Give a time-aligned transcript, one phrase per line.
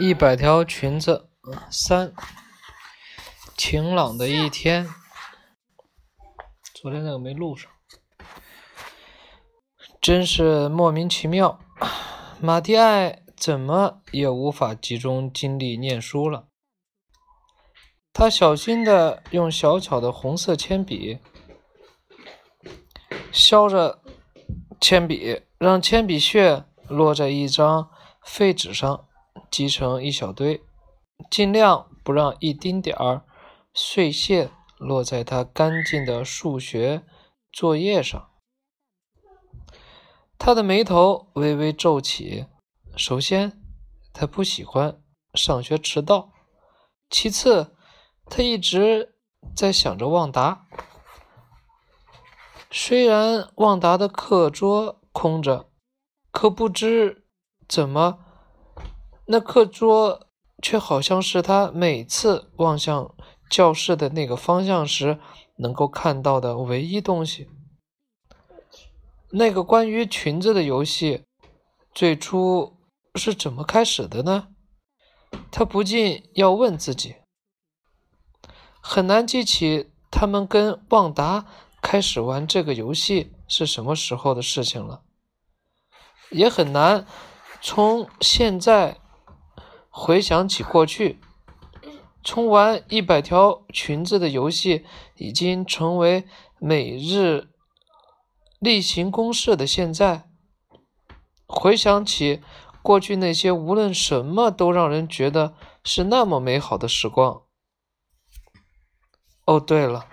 [0.00, 1.28] 一百条裙子
[1.70, 2.12] 三，
[3.56, 4.88] 晴朗的一天。
[6.74, 7.70] 昨天那个没录上，
[10.00, 11.58] 真是莫名其妙。
[12.40, 16.46] 马蒂埃怎么也无法集中精力念书了。
[18.12, 21.18] 他小心的用小巧的红色铅笔
[23.32, 24.00] 削着
[24.80, 27.90] 铅笔，让铅笔屑落在一张
[28.30, 29.06] 废纸上。
[29.50, 30.62] 积成一小堆，
[31.30, 33.24] 尽量不让一丁点儿
[33.72, 37.04] 碎屑落在他干净的数学
[37.52, 38.30] 作业上。
[40.36, 42.46] 他的眉头微微皱起。
[42.96, 43.62] 首先，
[44.12, 45.00] 他不喜欢
[45.34, 46.32] 上学迟到；
[47.08, 47.76] 其次，
[48.26, 49.14] 他一直
[49.54, 50.66] 在想着旺达。
[52.70, 55.70] 虽然旺达的课桌空着，
[56.32, 57.27] 可不知
[57.68, 58.18] 怎么。
[59.26, 60.26] 那课桌
[60.62, 63.14] 却好像是他每次望向
[63.50, 65.18] 教室的那个方向时
[65.56, 67.48] 能够看到的唯一东西。
[69.30, 71.24] 那个关于裙子的游戏
[71.94, 72.78] 最初
[73.16, 74.48] 是怎么开始的呢？
[75.50, 77.16] 他不禁要问自己。
[78.80, 81.44] 很难记起他们跟旺达
[81.82, 85.02] 开始玩这个游戏是什么时候的事情了，
[86.30, 87.06] 也很难
[87.60, 88.98] 从现在。
[89.90, 91.18] 回想起过去，
[92.22, 96.24] 从玩一百条裙子的游戏已经成为
[96.60, 97.48] 每日
[98.60, 100.28] 例行公事的现在，
[101.48, 102.40] 回想起
[102.80, 107.42] 过去那些无论什么都让人觉得是那么美好的时光。
[109.46, 110.06] 哦，对了，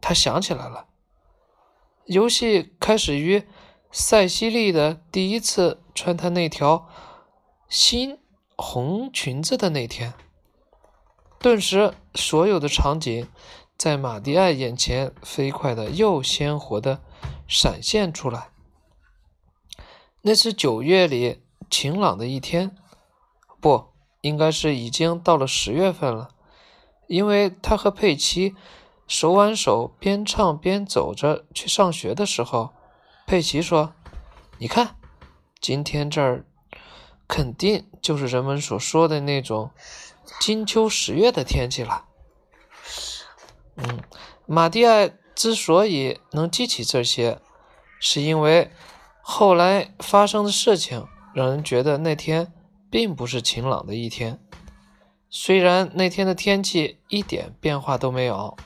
[0.00, 0.88] 他想起来了，
[2.06, 3.46] 游戏开始于
[3.90, 6.88] 塞西莉的第一次穿她那条
[7.68, 8.18] 新。
[8.60, 10.14] 红裙子的那天，
[11.38, 13.28] 顿时所有的场景
[13.76, 17.00] 在马蒂埃眼前飞快的又鲜活的
[17.46, 18.48] 闪现出来。
[20.22, 22.76] 那是九月里晴朗的一天，
[23.60, 23.90] 不，
[24.22, 26.30] 应该是已经到了十月份了，
[27.06, 28.56] 因为他和佩奇
[29.06, 32.70] 手挽手边唱边走着去上学的时候，
[33.28, 33.92] 佩奇说
[34.56, 34.96] ：“你看，
[35.60, 36.46] 今天这儿。”
[37.28, 39.70] 肯定就是人们所说的那种
[40.40, 42.06] 金秋十月的天气了。
[43.76, 44.00] 嗯，
[44.46, 47.38] 马蒂埃之所以能记起这些，
[48.00, 48.72] 是因为
[49.20, 52.50] 后来发生的事情让人觉得那天
[52.90, 54.40] 并不是晴朗的一天。
[55.28, 58.56] 虽然那天的天气一点变化都没有。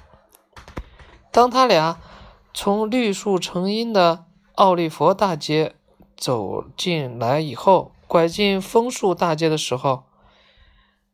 [1.33, 1.99] 当他俩
[2.55, 4.27] 从绿树成荫的
[4.63, 5.75] 奥利佛大街
[6.17, 10.05] 走进来以后，拐进枫树大街的时候，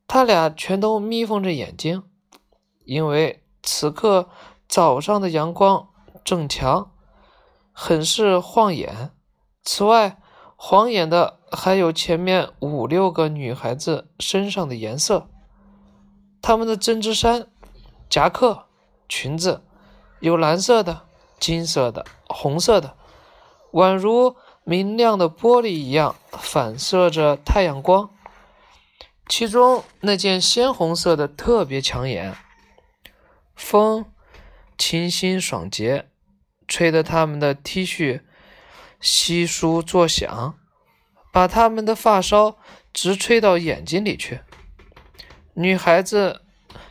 [0.07, 2.03] 他俩全都眯缝着眼睛，
[2.85, 4.29] 因为此刻
[4.69, 5.89] 早上的阳光
[6.23, 6.91] 正强，
[7.73, 9.13] 很是晃眼。
[9.65, 10.21] 此外，
[10.55, 15.31] 晃眼的还有前面五六个女孩子身上的颜色，
[16.43, 17.47] 她们的针织衫、
[18.11, 18.67] 夹克、
[19.09, 19.63] 裙子
[20.21, 21.07] 有蓝色的、
[21.41, 22.95] 金色的、红色的，
[23.73, 24.37] 宛如。
[24.65, 28.11] 明亮的玻璃一样反射着太阳光，
[29.27, 32.37] 其中那件鲜红色的特别抢眼。
[33.57, 34.05] 风
[34.77, 36.11] 清新爽洁，
[36.67, 38.21] 吹得他们的 T 恤
[39.01, 40.59] 稀疏作响，
[41.33, 42.59] 把他们的发梢
[42.93, 44.41] 直吹到眼睛里去。
[45.55, 46.43] 女孩子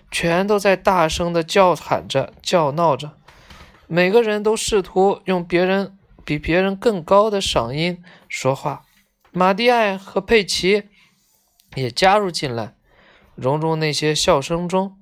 [0.09, 3.11] 全都在大声的叫喊着、叫闹着，
[3.85, 5.96] 每个人都试图用别人。
[6.27, 8.83] 比别人更高的嗓音说话，
[9.31, 10.89] 马蒂埃和佩奇
[11.73, 12.75] 也加入进来，
[13.33, 14.97] 融入那些笑声中，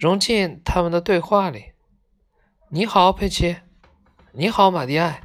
[0.00, 1.66] 融进他们的对话里。
[2.70, 3.58] 你好，佩奇。
[4.32, 5.22] 你好，马蒂埃。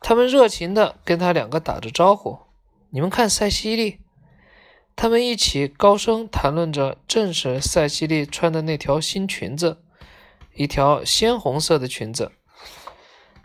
[0.00, 2.38] 他们热情地跟他两个打着招呼。
[2.88, 4.00] 你们看，塞西莉。
[4.96, 9.82] 他们一起高声谈论着，正是塞西莉穿的那条新裙子，
[10.54, 12.32] 一条鲜红色的裙子。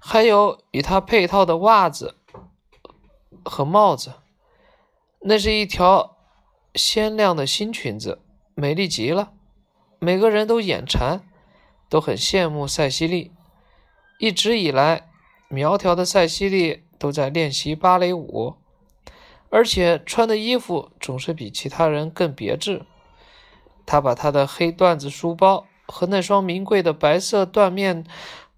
[0.05, 2.17] 还有与它配套的袜子
[3.45, 4.15] 和帽子，
[5.21, 6.17] 那是一条
[6.75, 8.19] 鲜亮的新裙子，
[8.53, 9.31] 美丽极了。
[9.99, 11.25] 每个人都眼馋，
[11.87, 13.31] 都很羡慕塞西莉。
[14.19, 15.09] 一直以来，
[15.47, 18.57] 苗条的塞西莉都在练习芭蕾舞，
[19.49, 22.85] 而且穿的衣服总是比其他人更别致。
[23.85, 28.05] 她把她的黑缎子书包和那双名贵的白色缎面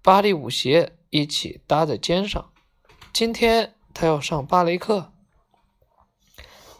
[0.02, 0.94] 芭蕾舞鞋。
[1.16, 2.50] 一起搭在肩上。
[3.10, 5.12] 今天他要上芭蕾课。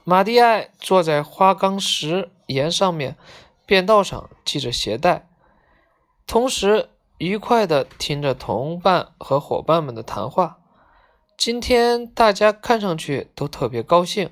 [0.04, 3.16] 马蒂埃坐在花岗石岩上面，
[3.64, 5.26] 便道上系着鞋带，
[6.26, 10.58] 同时愉快地听着同伴和伙伴们的谈话。
[11.38, 14.30] 今天大家看上去都特别高兴，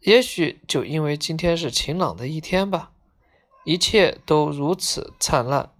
[0.00, 2.90] 也许就因为今天是晴朗的一天吧，
[3.64, 5.70] 一切都如此灿烂。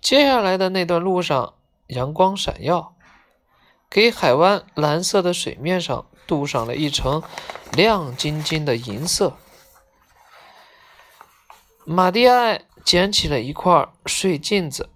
[0.00, 1.54] 接下来的那段路上，
[1.92, 2.94] 阳光闪耀，
[3.88, 7.22] 给海湾蓝色的水面上镀上了一层。
[7.72, 9.38] 亮晶晶的银色。
[11.86, 14.90] 马蒂埃捡起了一块碎镜子，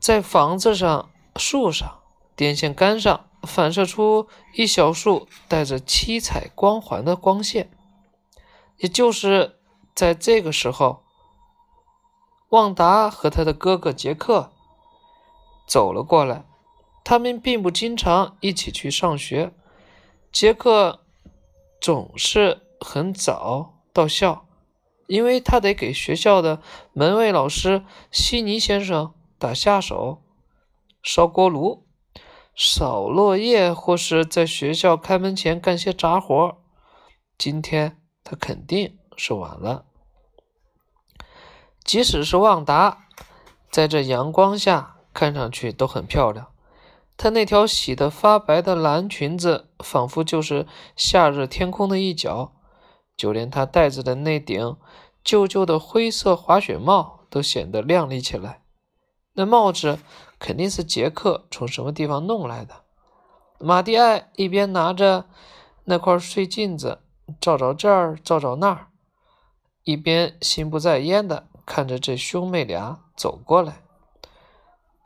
[0.00, 1.98] 在房子上、树上、
[2.34, 7.70] 电线杆上反射出一小束带着七彩光环的光线。
[8.78, 9.58] 也就是
[9.94, 11.04] 在这个时候，
[12.48, 14.52] 旺达和他的哥哥杰克
[15.66, 16.44] 走了过来。
[17.04, 19.52] 他们并不经常一起去上学。
[20.30, 21.02] 杰克。
[21.78, 24.48] 总是很早到校，
[25.06, 26.60] 因为他得给学校的
[26.94, 30.22] 门卫老师悉尼先生打下手，
[31.02, 31.86] 烧锅炉、
[32.56, 36.58] 扫落叶，或是在学校开门前干些杂活。
[37.36, 39.84] 今天他肯定是晚了。
[41.84, 43.06] 即使是旺达，
[43.70, 46.48] 在这阳光下看上去都很漂亮。
[47.16, 52.52] 她那条洗得发白的蓝裙子，仿佛就是夏日天空的一角。
[53.16, 54.76] 就连她戴着的那顶
[55.24, 58.60] 旧旧的灰色滑雪帽，都显得亮丽起来。
[59.32, 59.98] 那帽子
[60.38, 62.82] 肯定是杰克从什么地方弄来的。
[63.58, 65.24] 马蒂埃一边拿着
[65.84, 67.00] 那块碎镜子
[67.40, 68.88] 照照这儿，照照那儿，
[69.84, 73.85] 一边心不在焉地看着这兄妹俩走过来。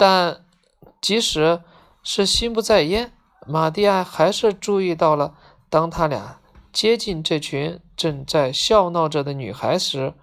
[0.00, 0.47] 但
[1.02, 1.62] 即使
[2.02, 3.12] 是心不在焉，
[3.47, 5.35] 马蒂埃还是注意到了，
[5.69, 6.41] 当他俩
[6.73, 10.14] 接近这群正在笑闹着的女孩时，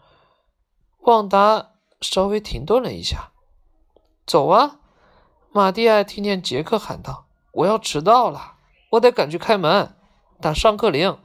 [1.01, 3.31] 旺达稍微停顿了一下。
[4.25, 4.79] “走啊！”
[5.53, 8.55] 马蒂埃听见杰克喊道，“我要迟到了，
[8.93, 9.95] 我得赶去开门，
[10.41, 11.19] 打上课铃。”“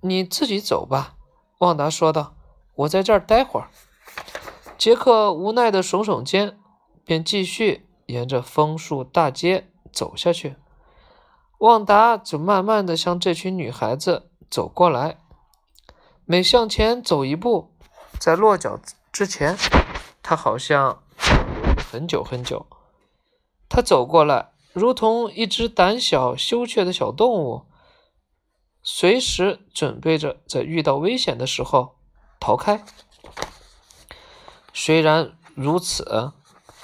[0.00, 1.16] 你自己走吧。”
[1.60, 2.32] 旺达说道
[2.76, 3.68] ，“我在这儿待会儿。”
[4.78, 6.58] 杰克无奈地耸耸肩，
[7.10, 7.88] 便继续。
[8.06, 10.54] 沿着枫树大街走下去，
[11.58, 15.18] 旺达就慢慢的向这群女孩子走过来。
[16.24, 17.72] 每向前走一步，
[18.20, 18.80] 在落脚
[19.10, 19.56] 之前，
[20.22, 21.02] 他好像
[21.76, 22.66] 很久很久。
[23.68, 27.66] 他走过来，如同一只胆小羞怯的小动物，
[28.82, 31.96] 随时准备着在遇到危险的时候
[32.38, 32.84] 逃开。
[34.72, 36.32] 虽然如此。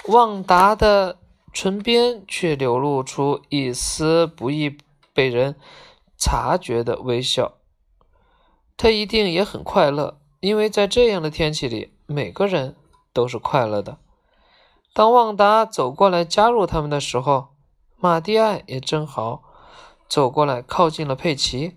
[0.07, 1.17] 旺达的
[1.51, 4.77] 唇边却流露出一丝不易
[5.13, 5.55] 被人
[6.17, 7.55] 察觉的微笑。
[8.77, 12.77] 他一定也很快乐，因为在这样的天气里，每个人
[13.11, 13.97] 都是快乐的。
[14.93, 17.49] 当旺达走过来加入他们的时候，
[17.97, 19.43] 马蒂艾也正好
[20.07, 21.75] 走过来靠近了佩奇。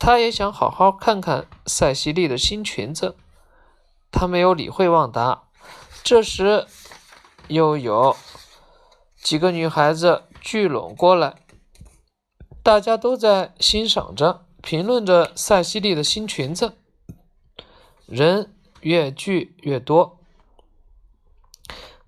[0.00, 3.14] 他也想好好看看塞西莉的新裙子。
[4.10, 5.44] 他没有理会旺达。
[6.02, 6.66] 这时。
[7.52, 8.16] 又有
[9.22, 11.34] 几个女孩子聚拢过来，
[12.62, 16.78] 大家都在欣赏着、评论着塞西莉的新裙子。
[18.06, 20.18] 人越聚越多，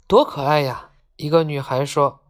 [0.07, 0.89] 多可爱呀！
[1.17, 2.21] 一个女孩说：“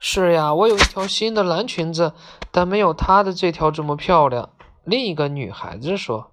[0.00, 2.14] 是呀，我有一条新的蓝裙子，
[2.50, 4.50] 但没有她的这条这么漂亮。”
[4.82, 6.32] 另一个女孩子说：“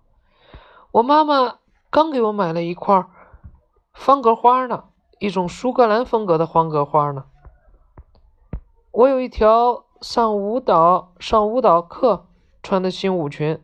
[0.93, 1.59] 我妈妈
[1.91, 3.05] 刚给我买了一块
[3.93, 4.85] 方格花呢。”
[5.19, 7.25] 一种苏格兰风格的方格花呢。
[8.91, 12.27] 我有一条上舞蹈上舞蹈课
[12.61, 13.61] 穿的新舞裙。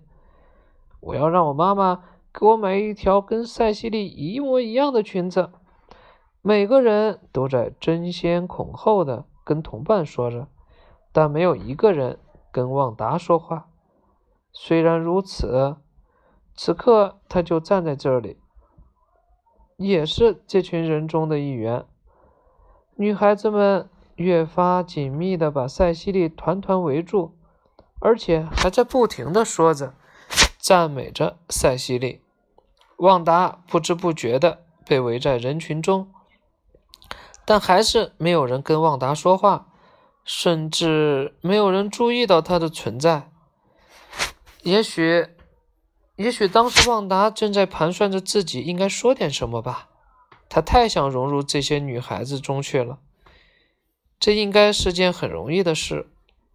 [0.99, 5.49] 我要让我妈妈给我买一条跟塞西莉一模一样的裙子。
[6.41, 10.47] 每个人都在争先恐后的跟同伴说着，
[11.11, 12.19] 但没有一个人
[12.51, 13.67] 跟旺达说话。
[14.51, 15.77] 虽然如此，
[16.55, 18.37] 此刻他就站在这里。
[19.83, 21.85] 也是这群人中的一员。
[22.95, 27.33] 女孩子们越发紧密地把塞西莉团团围住，
[27.99, 29.93] 而且还在不停地说着、
[30.57, 32.21] 赞美着塞西莉。
[32.97, 36.09] 旺达不知不觉地被围在人群中，
[37.43, 39.67] 但还是没有人跟旺达说话，
[40.23, 43.29] 甚至没有人注意到他的存在。
[44.61, 45.27] 也许。
[46.15, 49.89] 也许当时旺达正在盘算着自己应该说点什么吧，
[50.47, 52.99] 他太想融入这些女孩子中去了。
[54.19, 56.07] 这应该是件很容易的事，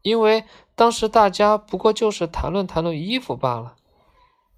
[0.03, 3.75] 因为当时大家不过就是谈论谈论衣服罢了。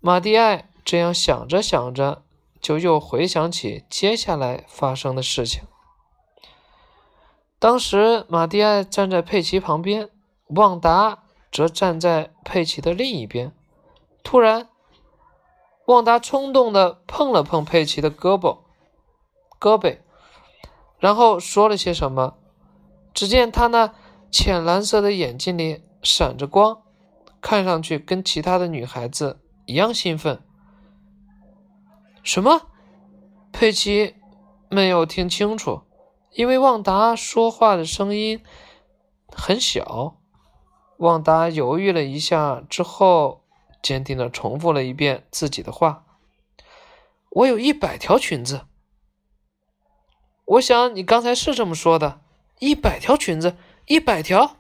[0.00, 2.23] 马蒂埃这样想着想着，
[2.61, 5.62] 就又回想起接下来发生的事情。
[7.59, 10.09] 当时马蒂埃站在佩奇旁边，
[10.49, 13.52] 旺达则站在佩奇的另一边。
[14.23, 14.69] 突然，
[15.90, 18.59] 旺达冲动地碰了碰佩奇的胳膊、
[19.59, 19.99] 胳膊，
[21.00, 22.37] 然后说了些什么。
[23.12, 23.92] 只见他那
[24.30, 26.82] 浅蓝色的眼睛里闪着光，
[27.40, 30.40] 看上去跟其他的女孩子一样兴奋。
[32.23, 32.68] 什么？
[33.50, 34.14] 佩奇
[34.68, 35.80] 没有听清楚，
[36.30, 38.40] 因为旺达说话的声音
[39.35, 40.14] 很小。
[40.99, 43.40] 旺达犹豫了一下之后。
[43.82, 46.04] 坚定地重复了一遍自己的话
[47.30, 48.66] ：“我有一百条裙子。”
[50.44, 52.20] 我想你刚才是这么说的，
[52.58, 53.56] 一百条裙子，
[53.87, 54.56] 一百条。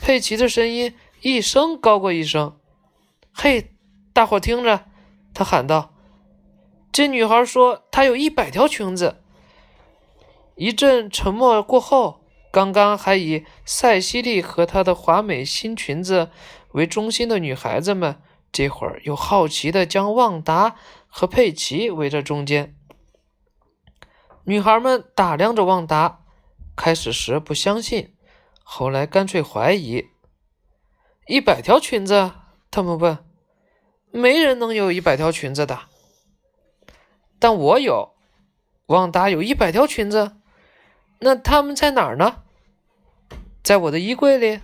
[0.00, 2.58] 佩奇的声音一声高过一声。
[3.32, 3.74] “嘿，
[4.12, 4.86] 大伙听着！”
[5.32, 5.94] 他喊道。
[6.92, 9.22] “这女孩说她有一百条裙子。”
[10.56, 12.20] 一阵沉默过后，
[12.52, 16.30] 刚刚还以塞西莉和她的华美新裙子
[16.72, 18.20] 为中心的女孩子们。
[18.50, 20.76] 这会儿又好奇地将旺达
[21.06, 22.74] 和佩奇围在中间。
[24.44, 26.20] 女孩们打量着旺达，
[26.74, 28.14] 开始时不相信，
[28.62, 30.06] 后来干脆怀疑。
[31.26, 32.32] 一百条裙子？
[32.70, 33.18] 他们问。
[34.10, 35.80] 没人能有一百条裙子的。
[37.38, 38.14] 但我有。
[38.86, 40.36] 旺达有一百条裙子。
[41.18, 42.42] 那他们在哪儿呢？
[43.62, 44.60] 在我的衣柜里。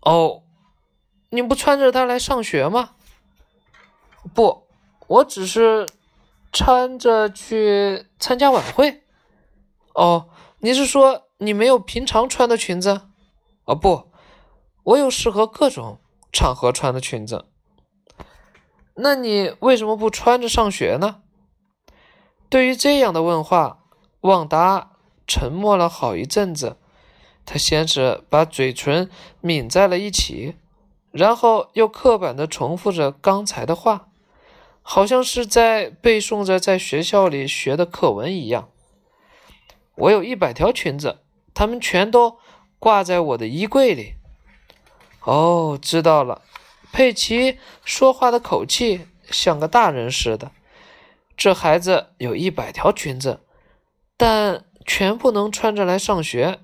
[0.00, 0.42] 哦。
[1.30, 2.90] 你不穿着它来上学吗？
[4.34, 4.66] 不，
[5.06, 5.86] 我只是
[6.52, 9.02] 穿着去参加晚会。
[9.94, 10.28] 哦，
[10.60, 13.02] 你是说你没有平常穿的裙子？
[13.64, 14.10] 哦，不，
[14.84, 15.98] 我有适合各种
[16.32, 17.46] 场合穿的裙子。
[18.94, 21.22] 那你为什么不穿着上学呢？
[22.48, 23.84] 对于这样的问话，
[24.20, 24.92] 旺达
[25.26, 26.76] 沉默了好一阵子。
[27.44, 30.56] 他先是把嘴唇抿在了一起。
[31.16, 34.08] 然后又刻板地重复着刚才的话，
[34.82, 38.68] 好像是在背诵着在学校里学的课文一样。
[39.94, 41.20] 我有一百条裙子，
[41.54, 42.36] 它们全都
[42.78, 44.14] 挂在我的衣柜里。
[45.22, 46.42] 哦，知道了。
[46.92, 50.52] 佩奇说话的口气像个大人似的。
[51.36, 53.40] 这孩子有一百条裙子，
[54.16, 56.60] 但全不能穿着来上学。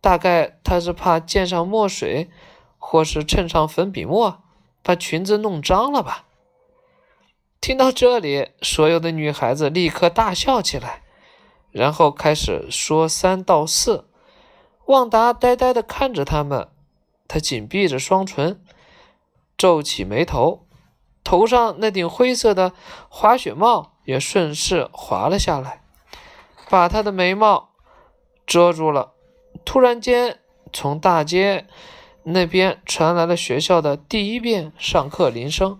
[0.00, 2.30] 大概他是怕溅上墨水。
[2.82, 4.42] 或是衬上粉笔墨，
[4.82, 6.24] 把裙子弄脏了吧？
[7.60, 11.02] 听到这里，所有的女孩子立刻大笑起来，
[11.70, 14.08] 然后开始说三道四。
[14.86, 16.68] 旺达呆呆地看着他们，
[17.28, 18.60] 他紧闭着双唇，
[19.58, 20.66] 皱起眉头，
[21.22, 22.72] 头上那顶灰色的
[23.10, 25.82] 滑雪帽也顺势滑了下来，
[26.70, 27.68] 把他的眉毛
[28.46, 29.12] 遮住了。
[29.66, 30.40] 突然间，
[30.72, 31.66] 从大街。
[32.22, 35.78] 那边传来了学校的第一遍上课铃声。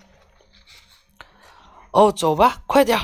[1.91, 2.99] 哦，走吧，快点！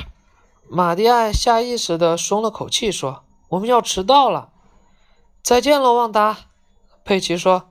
[0.69, 4.49] 马蒂埃下意识地松了口气，说：“我们要迟到了。”
[5.43, 6.37] 再见了，旺达。
[7.05, 7.69] 佩奇说：“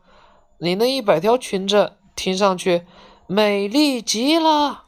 [0.59, 2.87] 你那一百条裙子听上去
[3.27, 4.85] 美丽极了。”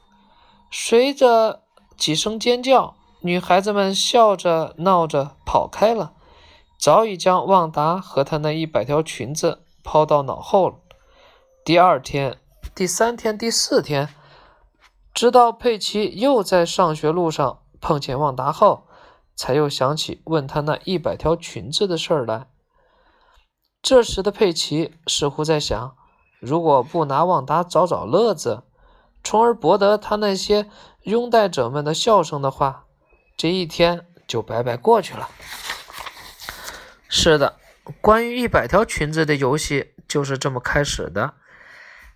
[0.71, 1.63] 随着
[1.97, 6.13] 几声尖叫，女孩子们笑着闹着跑开了，
[6.79, 9.63] 早已将旺达和他那一百条裙子。
[9.89, 10.75] 抛到脑后了。
[11.65, 12.37] 第二天、
[12.75, 14.07] 第三天、第四天，
[15.15, 18.85] 直到佩奇又在上学路上碰见旺达后，
[19.35, 22.45] 才又想起问他那一百条裙子的事儿来。
[23.81, 25.95] 这时的佩奇似乎在想：
[26.39, 28.61] 如果不拿旺达找找乐子，
[29.23, 30.69] 从而博得他那些
[31.01, 32.85] 拥戴者们的笑声的话，
[33.35, 35.27] 这一天就白白过去了。
[37.07, 37.55] 是的。
[38.01, 41.35] 关于一百条裙子的游戏就是这么开始的，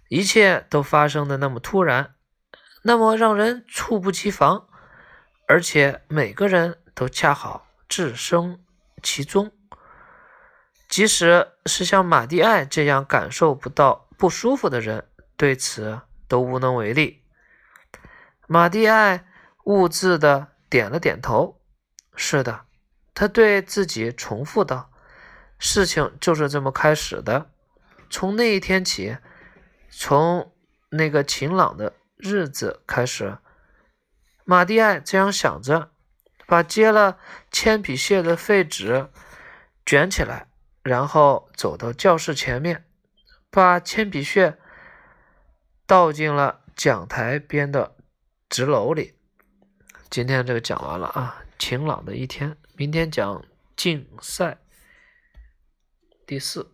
[0.10, 2.16] 一切都发生的那么突然，
[2.84, 4.68] 那么让人猝不及防，
[5.48, 8.64] 而且每个人都恰好置身
[9.02, 9.52] 其中。
[10.88, 17.24] 即使是像马蒂埃这样感受不到不舒服的人，对此都无能为力。
[18.48, 19.26] 马蒂埃
[19.64, 21.60] 兀自的点了点头
[22.16, 22.66] ：“是的。”
[23.16, 24.93] 他对自己重复道。
[25.66, 27.50] 事情就是这么开始的。
[28.10, 29.18] 从那一天起，
[29.90, 30.54] 从
[30.90, 33.38] 那个晴朗的日子开始，
[34.44, 35.90] 马蒂埃这样想着，
[36.46, 37.18] 把接了
[37.50, 39.08] 铅笔屑的废纸
[39.86, 40.48] 卷起来，
[40.84, 42.84] 然后走到教室前面，
[43.50, 44.58] 把铅笔屑
[45.88, 47.96] 倒进了讲台边的
[48.50, 49.16] 纸篓里。
[50.10, 52.58] 今天这个讲完了啊，晴朗的一天。
[52.76, 53.46] 明天讲
[53.78, 54.58] 竞赛
[56.34, 56.73] 第四。